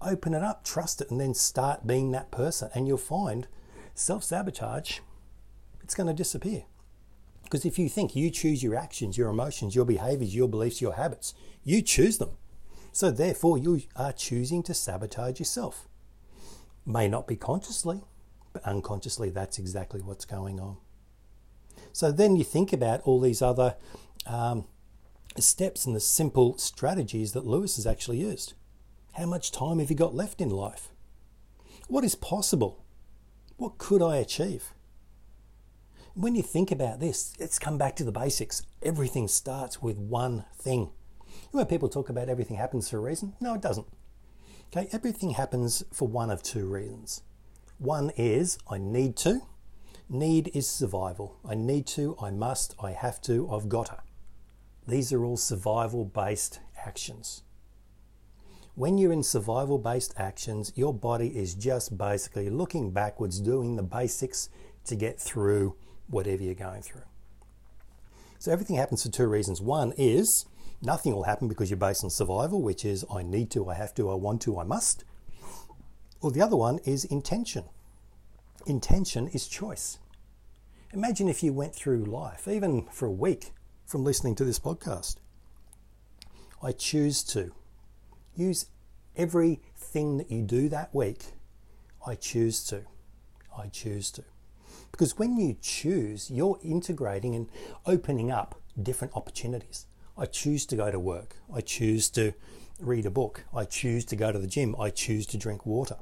open 0.00 0.32
it 0.32 0.42
up, 0.42 0.64
trust 0.64 1.02
it, 1.02 1.10
and 1.10 1.20
then 1.20 1.34
start 1.34 1.86
being 1.86 2.10
that 2.10 2.30
person. 2.30 2.70
And 2.74 2.88
you'll 2.88 2.96
find 2.96 3.46
self 3.94 4.24
sabotage, 4.24 5.00
it's 5.82 5.94
going 5.94 6.06
to 6.06 6.14
disappear. 6.14 6.64
Because 7.42 7.66
if 7.66 7.78
you 7.78 7.90
think 7.90 8.16
you 8.16 8.30
choose 8.30 8.62
your 8.62 8.74
actions, 8.74 9.18
your 9.18 9.28
emotions, 9.28 9.74
your 9.74 9.84
behaviors, 9.84 10.34
your 10.34 10.48
beliefs, 10.48 10.80
your 10.80 10.94
habits, 10.94 11.34
you 11.62 11.82
choose 11.82 12.16
them. 12.16 12.30
So 12.92 13.10
therefore, 13.10 13.58
you 13.58 13.82
are 13.94 14.12
choosing 14.12 14.62
to 14.62 14.72
sabotage 14.72 15.38
yourself. 15.38 15.86
May 16.86 17.08
not 17.08 17.26
be 17.26 17.36
consciously, 17.36 18.00
but 18.54 18.64
unconsciously, 18.64 19.28
that's 19.28 19.58
exactly 19.58 20.00
what's 20.00 20.24
going 20.24 20.58
on. 20.58 20.78
So 21.94 22.10
then 22.10 22.34
you 22.34 22.42
think 22.42 22.72
about 22.72 23.02
all 23.02 23.20
these 23.20 23.40
other 23.40 23.76
um, 24.26 24.66
steps 25.38 25.86
and 25.86 25.94
the 25.94 26.00
simple 26.00 26.58
strategies 26.58 27.32
that 27.34 27.46
Lewis 27.46 27.76
has 27.76 27.86
actually 27.86 28.18
used. 28.18 28.54
How 29.12 29.26
much 29.26 29.52
time 29.52 29.78
have 29.78 29.90
you 29.90 29.96
got 29.96 30.12
left 30.12 30.40
in 30.40 30.50
life? 30.50 30.88
What 31.86 32.02
is 32.02 32.16
possible? 32.16 32.84
What 33.58 33.78
could 33.78 34.02
I 34.02 34.16
achieve? 34.16 34.72
When 36.14 36.34
you 36.34 36.42
think 36.42 36.72
about 36.72 36.98
this, 36.98 37.32
let's 37.38 37.60
come 37.60 37.78
back 37.78 37.94
to 37.96 38.04
the 38.04 38.10
basics. 38.10 38.64
Everything 38.82 39.28
starts 39.28 39.80
with 39.80 39.96
one 39.96 40.46
thing. 40.56 40.90
When 41.52 41.64
people 41.66 41.88
talk 41.88 42.08
about 42.08 42.28
everything 42.28 42.56
happens 42.56 42.90
for 42.90 42.96
a 42.96 43.02
reason, 43.02 43.34
no, 43.40 43.54
it 43.54 43.62
doesn't. 43.62 43.86
Okay, 44.76 44.88
everything 44.90 45.30
happens 45.30 45.84
for 45.92 46.08
one 46.08 46.30
of 46.30 46.42
two 46.42 46.66
reasons. 46.66 47.22
One 47.78 48.10
is 48.16 48.58
I 48.68 48.78
need 48.78 49.16
to, 49.18 49.42
Need 50.14 50.52
is 50.54 50.68
survival. 50.68 51.40
I 51.44 51.56
need 51.56 51.88
to, 51.88 52.16
I 52.22 52.30
must, 52.30 52.76
I 52.80 52.92
have 52.92 53.20
to, 53.22 53.50
I've 53.50 53.68
got 53.68 53.86
to. 53.86 53.98
These 54.86 55.12
are 55.12 55.24
all 55.24 55.36
survival 55.36 56.04
based 56.04 56.60
actions. 56.86 57.42
When 58.76 58.96
you're 58.96 59.12
in 59.12 59.24
survival 59.24 59.76
based 59.76 60.14
actions, 60.16 60.72
your 60.76 60.94
body 60.94 61.36
is 61.36 61.56
just 61.56 61.98
basically 61.98 62.48
looking 62.48 62.92
backwards, 62.92 63.40
doing 63.40 63.74
the 63.74 63.82
basics 63.82 64.50
to 64.84 64.94
get 64.94 65.20
through 65.20 65.74
whatever 66.06 66.44
you're 66.44 66.54
going 66.54 66.82
through. 66.82 67.08
So 68.38 68.52
everything 68.52 68.76
happens 68.76 69.02
for 69.02 69.10
two 69.10 69.26
reasons. 69.26 69.60
One 69.60 69.92
is 69.98 70.46
nothing 70.80 71.12
will 71.12 71.24
happen 71.24 71.48
because 71.48 71.70
you're 71.70 71.76
based 71.76 72.04
on 72.04 72.10
survival, 72.10 72.62
which 72.62 72.84
is 72.84 73.04
I 73.12 73.24
need 73.24 73.50
to, 73.50 73.68
I 73.68 73.74
have 73.74 73.96
to, 73.96 74.08
I 74.08 74.14
want 74.14 74.42
to, 74.42 74.60
I 74.60 74.62
must. 74.62 75.02
Or 76.20 76.30
the 76.30 76.40
other 76.40 76.56
one 76.56 76.78
is 76.84 77.04
intention. 77.04 77.64
Intention 78.64 79.26
is 79.26 79.48
choice. 79.48 79.98
Imagine 80.94 81.28
if 81.28 81.42
you 81.42 81.52
went 81.52 81.74
through 81.74 82.04
life, 82.04 82.46
even 82.46 82.86
for 82.86 83.06
a 83.06 83.10
week, 83.10 83.50
from 83.84 84.04
listening 84.04 84.36
to 84.36 84.44
this 84.44 84.60
podcast. 84.60 85.16
I 86.62 86.70
choose 86.70 87.24
to 87.24 87.50
use 88.36 88.66
everything 89.16 90.18
that 90.18 90.30
you 90.30 90.42
do 90.42 90.68
that 90.68 90.94
week. 90.94 91.32
I 92.06 92.14
choose 92.14 92.62
to. 92.66 92.82
I 93.58 93.66
choose 93.66 94.12
to. 94.12 94.22
Because 94.92 95.18
when 95.18 95.36
you 95.36 95.56
choose, 95.60 96.30
you're 96.30 96.60
integrating 96.62 97.34
and 97.34 97.48
opening 97.86 98.30
up 98.30 98.54
different 98.80 99.16
opportunities. 99.16 99.86
I 100.16 100.26
choose 100.26 100.64
to 100.66 100.76
go 100.76 100.92
to 100.92 101.00
work. 101.00 101.34
I 101.52 101.60
choose 101.60 102.08
to 102.10 102.34
read 102.78 103.04
a 103.04 103.10
book. 103.10 103.42
I 103.52 103.64
choose 103.64 104.04
to 104.04 104.14
go 104.14 104.30
to 104.30 104.38
the 104.38 104.46
gym. 104.46 104.76
I 104.78 104.90
choose 104.90 105.26
to 105.26 105.38
drink 105.38 105.66
water. 105.66 105.96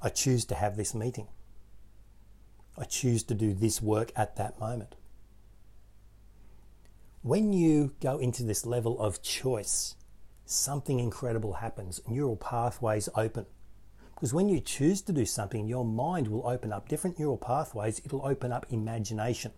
I 0.00 0.08
choose 0.08 0.46
to 0.46 0.54
have 0.54 0.78
this 0.78 0.94
meeting. 0.94 1.28
I 2.76 2.84
choose 2.84 3.22
to 3.24 3.34
do 3.34 3.52
this 3.52 3.82
work 3.82 4.12
at 4.16 4.36
that 4.36 4.58
moment. 4.58 4.94
When 7.22 7.52
you 7.52 7.94
go 8.00 8.18
into 8.18 8.42
this 8.42 8.66
level 8.66 8.98
of 8.98 9.22
choice, 9.22 9.94
something 10.44 10.98
incredible 10.98 11.54
happens. 11.54 12.00
Neural 12.08 12.36
pathways 12.36 13.08
open. 13.14 13.46
Because 14.14 14.34
when 14.34 14.48
you 14.48 14.60
choose 14.60 15.02
to 15.02 15.12
do 15.12 15.26
something, 15.26 15.66
your 15.66 15.84
mind 15.84 16.28
will 16.28 16.46
open 16.46 16.72
up 16.72 16.88
different 16.88 17.18
neural 17.18 17.36
pathways. 17.36 18.00
It'll 18.04 18.26
open 18.26 18.52
up 18.52 18.66
imagination. 18.70 19.52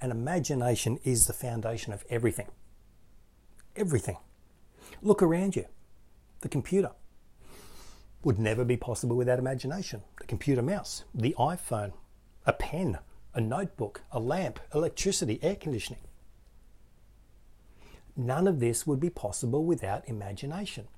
And 0.00 0.12
imagination 0.12 0.98
is 1.04 1.26
the 1.26 1.32
foundation 1.32 1.92
of 1.92 2.04
everything. 2.10 2.48
Everything. 3.76 4.16
Look 5.00 5.22
around 5.22 5.56
you. 5.56 5.66
The 6.40 6.48
computer 6.48 6.90
would 8.22 8.38
never 8.38 8.64
be 8.64 8.76
possible 8.76 9.16
without 9.16 9.38
imagination. 9.38 10.02
The 10.20 10.26
computer 10.26 10.62
mouse, 10.62 11.04
the 11.14 11.34
iPhone, 11.38 11.92
a 12.46 12.52
pen, 12.52 12.98
a 13.34 13.40
notebook, 13.40 14.02
a 14.10 14.20
lamp, 14.20 14.60
electricity, 14.74 15.38
air 15.42 15.56
conditioning. 15.56 16.02
None 18.16 18.46
of 18.46 18.60
this 18.60 18.86
would 18.86 19.00
be 19.00 19.10
possible 19.10 19.64
without 19.64 20.08
imagination. 20.08 20.88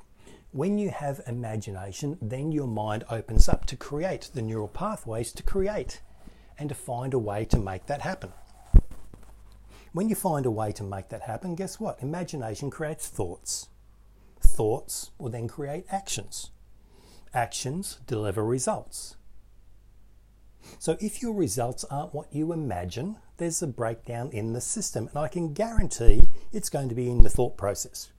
When 0.51 0.79
you 0.79 0.91
have 0.91 1.21
imagination, 1.27 2.19
then 2.23 2.53
your 2.53 2.67
mind 2.67 3.05
opens 3.11 3.49
up 3.49 3.67
to 3.67 3.77
create 3.77 4.31
the 4.35 4.43
neural 4.43 4.69
pathways 4.69 5.33
to 5.33 5.43
create 5.43 6.01
and 6.59 6.69
to 6.69 6.75
find 6.75 7.13
a 7.13 7.19
way 7.19 7.45
to 7.47 7.59
make 7.59 7.87
that 7.87 8.03
happen. 8.03 8.33
When 9.93 10.09
you 10.09 10.17
find 10.17 10.47
a 10.47 10.51
way 10.51 10.73
to 10.73 10.83
make 10.83 11.09
that 11.11 11.23
happen, 11.23 11.55
guess 11.55 11.79
what? 11.79 12.03
Imagination 12.03 12.71
creates 12.71 13.07
thoughts. 13.07 13.69
Thoughts 14.41 15.11
will 15.19 15.31
then 15.31 15.49
create 15.49 15.87
actions. 15.91 16.51
Actions 17.33 17.99
deliver 18.07 18.45
results. 18.45 19.17
So 20.79 20.97
if 21.01 21.23
your 21.23 21.33
results 21.33 21.85
aren't 21.85 22.15
what 22.15 22.33
you 22.33 22.53
imagine, 22.53 23.17
there's 23.37 23.63
a 23.63 23.67
breakdown 23.67 24.31
in 24.33 24.53
the 24.53 24.61
system, 24.61 25.09
and 25.09 25.19
I 25.19 25.29
can 25.29 25.53
guarantee 25.53 26.23
it's 26.53 26.69
going 26.69 26.89
to 26.89 26.95
be 26.95 27.11
in 27.11 27.19
the 27.19 27.31
thought 27.31 27.57
process. 27.57 28.11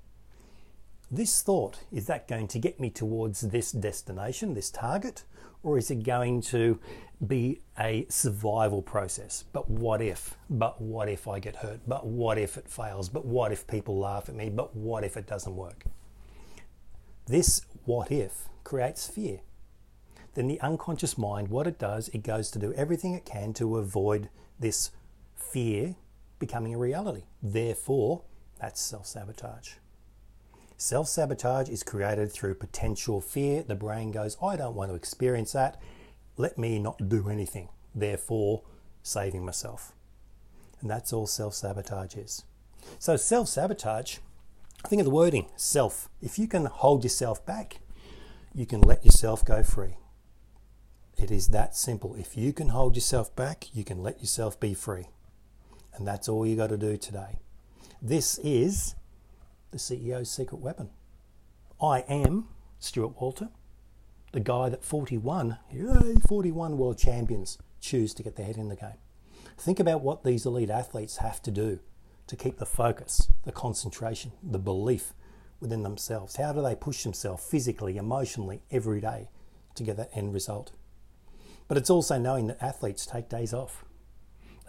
This 1.11 1.41
thought, 1.41 1.79
is 1.91 2.07
that 2.07 2.27
going 2.27 2.47
to 2.49 2.59
get 2.59 2.79
me 2.79 2.89
towards 2.89 3.41
this 3.41 3.71
destination, 3.71 4.53
this 4.53 4.71
target, 4.71 5.23
or 5.63 5.77
is 5.77 5.89
it 5.89 6.03
going 6.03 6.41
to 6.41 6.79
be 7.25 7.61
a 7.79 8.05
survival 8.09 8.81
process? 8.81 9.45
But 9.53 9.69
what 9.69 10.01
if? 10.01 10.35
But 10.49 10.81
what 10.81 11.07
if 11.07 11.27
I 11.27 11.39
get 11.39 11.57
hurt? 11.57 11.79
But 11.87 12.05
what 12.05 12.37
if 12.37 12.57
it 12.57 12.67
fails? 12.67 13.09
But 13.09 13.25
what 13.25 13.51
if 13.51 13.67
people 13.67 13.97
laugh 13.97 14.29
at 14.29 14.35
me? 14.35 14.49
But 14.49 14.75
what 14.75 15.03
if 15.03 15.15
it 15.15 15.27
doesn't 15.27 15.55
work? 15.55 15.85
This 17.27 17.61
what 17.85 18.11
if 18.11 18.49
creates 18.63 19.07
fear 19.07 19.39
then 20.35 20.47
the 20.47 20.61
unconscious 20.61 21.17
mind, 21.17 21.47
what 21.47 21.65
it 21.65 21.79
does, 21.79 22.09
it 22.09 22.23
goes 22.23 22.51
to 22.51 22.59
do 22.59 22.73
everything 22.73 23.13
it 23.13 23.25
can 23.25 23.53
to 23.53 23.77
avoid 23.77 24.29
this 24.59 24.91
fear 25.35 25.95
becoming 26.39 26.73
a 26.73 26.77
reality. 26.77 27.23
Therefore, 27.41 28.21
that's 28.59 28.81
self 28.81 29.07
sabotage. 29.07 29.75
Self 30.77 31.07
sabotage 31.07 31.69
is 31.69 31.83
created 31.83 32.31
through 32.31 32.55
potential 32.55 33.21
fear. 33.21 33.63
The 33.63 33.75
brain 33.75 34.11
goes, 34.11 34.37
I 34.43 34.57
don't 34.57 34.75
want 34.75 34.91
to 34.91 34.95
experience 34.95 35.53
that. 35.53 35.79
Let 36.37 36.57
me 36.57 36.79
not 36.79 37.09
do 37.09 37.29
anything. 37.29 37.69
Therefore, 37.93 38.63
saving 39.01 39.45
myself. 39.45 39.93
And 40.81 40.89
that's 40.89 41.13
all 41.13 41.27
self 41.27 41.53
sabotage 41.53 42.15
is. 42.15 42.43
So, 42.99 43.15
self 43.15 43.47
sabotage, 43.47 44.17
think 44.85 44.99
of 44.99 45.05
the 45.05 45.11
wording 45.11 45.47
self. 45.55 46.09
If 46.21 46.37
you 46.37 46.47
can 46.47 46.65
hold 46.65 47.03
yourself 47.03 47.45
back, 47.45 47.79
you 48.53 48.65
can 48.65 48.81
let 48.81 49.05
yourself 49.05 49.45
go 49.45 49.63
free. 49.63 49.95
It 51.17 51.31
is 51.31 51.47
that 51.49 51.75
simple. 51.75 52.13
If 52.15 52.35
you 52.35 52.51
can 52.51 52.69
hold 52.69 52.95
yourself 52.95 53.35
back, 53.35 53.67
you 53.73 53.83
can 53.83 54.03
let 54.03 54.19
yourself 54.19 54.59
be 54.59 54.73
free. 54.73 55.07
And 55.95 56.05
that's 56.05 56.27
all 56.27 56.45
you 56.45 56.55
got 56.55 56.69
to 56.69 56.77
do 56.77 56.97
today. 56.97 57.39
This 58.01 58.37
is 58.39 58.95
the 59.71 59.77
CEO's 59.77 60.29
secret 60.29 60.59
weapon. 60.59 60.89
I 61.81 61.99
am 62.09 62.49
Stuart 62.79 63.19
Walter, 63.19 63.49
the 64.33 64.41
guy 64.41 64.69
that 64.69 64.83
41, 64.83 65.57
yay, 65.71 66.15
41 66.27 66.77
world 66.77 66.97
champions 66.97 67.57
choose 67.79 68.13
to 68.13 68.23
get 68.23 68.35
their 68.35 68.45
head 68.45 68.57
in 68.57 68.67
the 68.67 68.75
game. 68.75 68.97
Think 69.57 69.79
about 69.79 70.01
what 70.01 70.23
these 70.23 70.45
elite 70.45 70.69
athletes 70.69 71.17
have 71.17 71.41
to 71.43 71.51
do 71.51 71.79
to 72.27 72.35
keep 72.35 72.57
the 72.57 72.65
focus, 72.65 73.29
the 73.43 73.51
concentration, 73.51 74.31
the 74.43 74.59
belief 74.59 75.13
within 75.59 75.83
themselves. 75.83 76.35
How 76.35 76.51
do 76.51 76.61
they 76.61 76.75
push 76.75 77.03
themselves 77.03 77.45
physically, 77.45 77.97
emotionally, 77.97 78.61
every 78.69 78.99
day 78.99 79.29
to 79.75 79.83
get 79.83 79.95
that 79.97 80.09
end 80.13 80.33
result? 80.33 80.73
But 81.67 81.77
it's 81.77 81.89
also 81.89 82.17
knowing 82.17 82.47
that 82.47 82.61
athletes 82.61 83.05
take 83.05 83.29
days 83.29 83.53
off. 83.53 83.83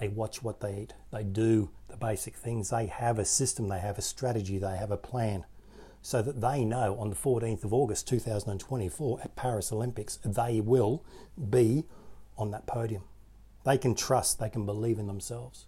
They 0.01 0.09
watch 0.09 0.43
what 0.43 0.61
they 0.61 0.83
eat, 0.83 0.95
they 1.11 1.25
do 1.25 1.71
the 1.89 1.97
basic 1.97 2.37
things, 2.37 2.69
they 2.69 2.87
have 2.87 3.19
a 3.19 3.25
system, 3.25 3.69
they 3.69 3.79
have 3.79 3.97
a 3.97 4.03
strategy, 4.03 4.59
they 4.59 4.77
have 4.77 4.91
a 4.91 4.97
plan, 4.99 5.47
so 6.03 6.21
that 6.21 6.43
they 6.43 6.65
know 6.65 6.99
on 6.99 7.09
the 7.09 7.17
14th 7.17 7.65
of 7.65 7.73
August 7.73 8.07
2024 8.07 9.21
at 9.23 9.37
Paris 9.37 9.73
Olympics, 9.73 10.19
they 10.23 10.61
will 10.61 11.03
be 11.49 11.85
on 12.37 12.51
that 12.51 12.67
podium. 12.67 13.05
They 13.65 13.79
can 13.79 13.95
trust, 13.95 14.39
they 14.39 14.51
can 14.51 14.67
believe 14.67 14.99
in 14.99 15.07
themselves. 15.07 15.65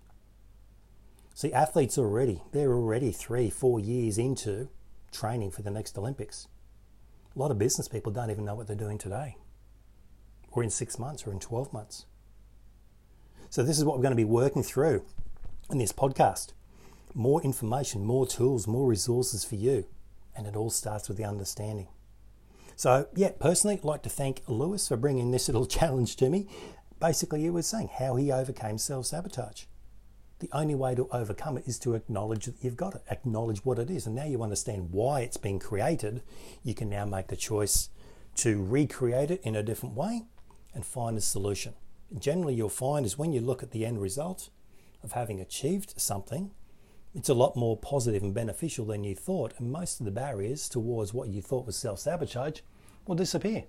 See, 1.35 1.53
athletes 1.53 1.97
already, 1.97 2.43
they're 2.53 2.75
already 2.75 3.13
three, 3.13 3.49
four 3.49 3.81
years 3.81 4.19
into 4.19 4.69
training 5.11 5.53
for 5.53 5.63
the 5.63 5.71
next 5.71 5.97
Olympics. 5.97 6.49
A 7.35 7.39
lot 7.39 7.51
of 7.51 7.59
business 7.59 7.89
people 7.89 8.13
don't 8.13 8.31
even 8.31 8.45
know 8.45 8.55
what 8.55 8.67
they're 8.67 8.77
doing 8.77 8.99
today 8.99 9.37
or 10.53 10.63
in 10.63 10.71
six 10.71 10.99
months 10.99 11.27
or 11.27 11.33
in 11.33 11.41
12 11.41 11.73
months. 11.73 12.07
So, 13.51 13.63
this 13.63 13.79
is 13.79 13.85
what 13.85 13.97
we're 13.97 14.03
going 14.03 14.13
to 14.13 14.17
be 14.17 14.25
working 14.25 14.63
through 14.63 15.05
in 15.71 15.79
this 15.79 15.93
podcast 15.93 16.53
more 17.15 17.43
information, 17.43 18.05
more 18.05 18.27
tools, 18.27 18.67
more 18.67 18.87
resources 18.87 19.45
for 19.45 19.57
you. 19.57 19.85
And 20.37 20.47
it 20.47 20.55
all 20.55 20.71
starts 20.71 21.09
with 21.09 21.17
the 21.17 21.25
understanding. 21.25 21.89
So, 22.77 23.09
yeah, 23.17 23.33
personally, 23.41 23.77
I'd 23.77 23.85
like 23.85 24.03
to 24.03 24.09
thank 24.09 24.43
Lewis 24.47 24.87
for 24.87 24.97
bringing 24.97 25.31
this 25.31 25.49
little 25.49 25.67
challenge 25.79 26.17
to 26.17 26.29
me. 26.29 26.47
Basically, 27.01 27.43
he 27.43 27.51
was 27.51 27.67
saying 27.67 27.91
how 27.99 28.17
he 28.17 28.31
overcame 28.31 28.79
self 28.79 29.07
sabotage. 29.07 29.65
The 30.41 30.51
only 30.53 30.77
way 30.77 30.95
to 30.95 31.09
overcome 31.11 31.59
it 31.59 31.67
is 31.67 31.81
to 31.81 31.95
acknowledge 31.95 32.45
that 32.45 32.63
you've 32.63 32.77
got 32.77 32.95
it, 32.95 33.03
acknowledge 33.11 33.65
what 33.65 33.81
it 33.81 33.91
is. 33.91 34.07
And 34.07 34.15
now 34.15 34.27
you 34.27 34.43
understand 34.43 34.93
why 34.93 35.23
it's 35.23 35.37
been 35.37 35.59
created. 35.59 36.23
You 36.63 36.75
can 36.75 36.89
now 36.89 37.05
make 37.05 37.27
the 37.27 37.37
choice 37.37 37.89
to 38.37 38.63
recreate 38.63 39.33
it 39.33 39.41
in 39.43 39.57
a 39.57 39.65
different 39.65 39.97
way 39.97 40.27
and 40.75 40.85
find 40.85 41.17
a 41.17 41.21
solution. 41.21 41.75
Generally, 42.19 42.55
you'll 42.55 42.69
find 42.69 43.05
is 43.05 43.19
when 43.19 43.33
you 43.33 43.41
look 43.41 43.63
at 43.63 43.71
the 43.71 43.85
end 43.85 44.01
result 44.01 44.51
of 45.03 45.13
having 45.13 45.41
achieved 45.41 45.95
something, 46.01 46.51
it's 47.15 47.29
a 47.29 47.35
lot 47.35 47.57
more 47.57 47.77
positive 47.77 48.23
and 48.23 48.35
beneficial 48.35 48.85
than 48.85 49.05
you 49.05 49.15
thought, 49.15 49.55
and 49.59 49.73
most 49.73 50.01
of 50.01 50.05
the 50.05 50.13
barriers 50.13 50.69
towards 50.69 51.15
what 51.15 51.29
you 51.29 51.43
thought 51.43 51.67
was 51.67 51.77
self 51.77 51.99
sabotage 51.99 52.61
will 53.07 53.17
disappear. 53.17 53.65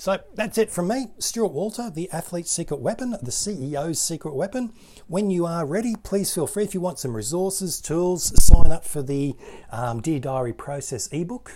So 0.00 0.20
that's 0.34 0.58
it 0.58 0.70
from 0.70 0.86
me, 0.86 1.08
Stuart 1.18 1.50
Walter, 1.50 1.90
the 1.90 2.08
athlete's 2.12 2.52
secret 2.52 2.78
weapon, 2.78 3.10
the 3.10 3.32
CEO's 3.32 4.00
secret 4.00 4.32
weapon. 4.32 4.72
When 5.08 5.28
you 5.28 5.44
are 5.44 5.66
ready, 5.66 5.96
please 5.96 6.32
feel 6.32 6.46
free 6.46 6.62
if 6.62 6.72
you 6.72 6.80
want 6.80 7.00
some 7.00 7.16
resources, 7.16 7.80
tools, 7.80 8.32
sign 8.40 8.70
up 8.70 8.84
for 8.84 9.02
the 9.02 9.34
um, 9.72 10.00
Dear 10.00 10.20
Diary 10.20 10.52
Process 10.52 11.08
ebook. 11.08 11.50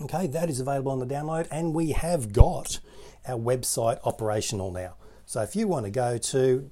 Okay, 0.00 0.28
that 0.28 0.48
is 0.48 0.60
available 0.60 0.92
on 0.92 1.00
the 1.00 1.06
download, 1.06 1.48
and 1.50 1.74
we 1.74 1.90
have 1.90 2.32
got 2.32 2.78
our 3.26 3.38
website 3.38 3.98
operational 4.04 4.70
now. 4.70 4.96
So 5.24 5.40
if 5.42 5.56
you 5.56 5.68
want 5.68 5.86
to 5.86 5.90
go 5.90 6.18
to, 6.18 6.70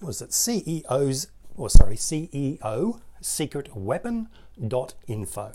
was 0.00 0.20
it 0.22 0.30
CEO's, 0.30 1.28
or 1.56 1.70
sorry, 1.70 1.96
CEO 1.96 3.00
secretweapon.info. 3.22 5.52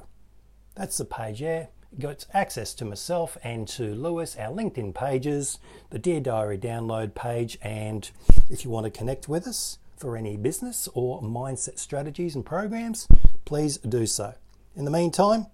That's 0.75 0.97
the 0.97 1.05
page 1.05 1.39
there. 1.39 1.69
It 1.91 1.99
got 1.99 2.25
access 2.33 2.73
to 2.75 2.85
myself 2.85 3.37
and 3.43 3.67
to 3.69 3.95
Lewis, 3.95 4.37
our 4.37 4.51
LinkedIn 4.51 4.93
pages, 4.93 5.57
the 5.89 5.97
Dear 5.99 6.19
Diary 6.19 6.57
download 6.57 7.15
page, 7.15 7.57
and 7.61 8.09
if 8.49 8.65
you 8.65 8.71
want 8.71 8.83
to 8.85 8.91
connect 8.91 9.29
with 9.29 9.47
us 9.47 9.77
for 9.95 10.17
any 10.17 10.35
business 10.35 10.89
or 10.93 11.21
mindset 11.21 11.79
strategies 11.79 12.35
and 12.35 12.45
programs, 12.45 13.07
please 13.45 13.77
do 13.77 14.05
so. 14.05 14.33
In 14.75 14.83
the 14.83 14.91
meantime, 14.91 15.45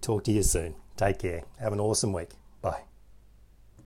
talk 0.00 0.22
to 0.24 0.32
you 0.32 0.44
soon. 0.44 0.76
Take 0.96 1.18
care. 1.18 1.42
Have 1.58 1.72
an 1.72 1.80
awesome 1.80 2.12
week. 2.12 2.30
Bye. 2.60 2.82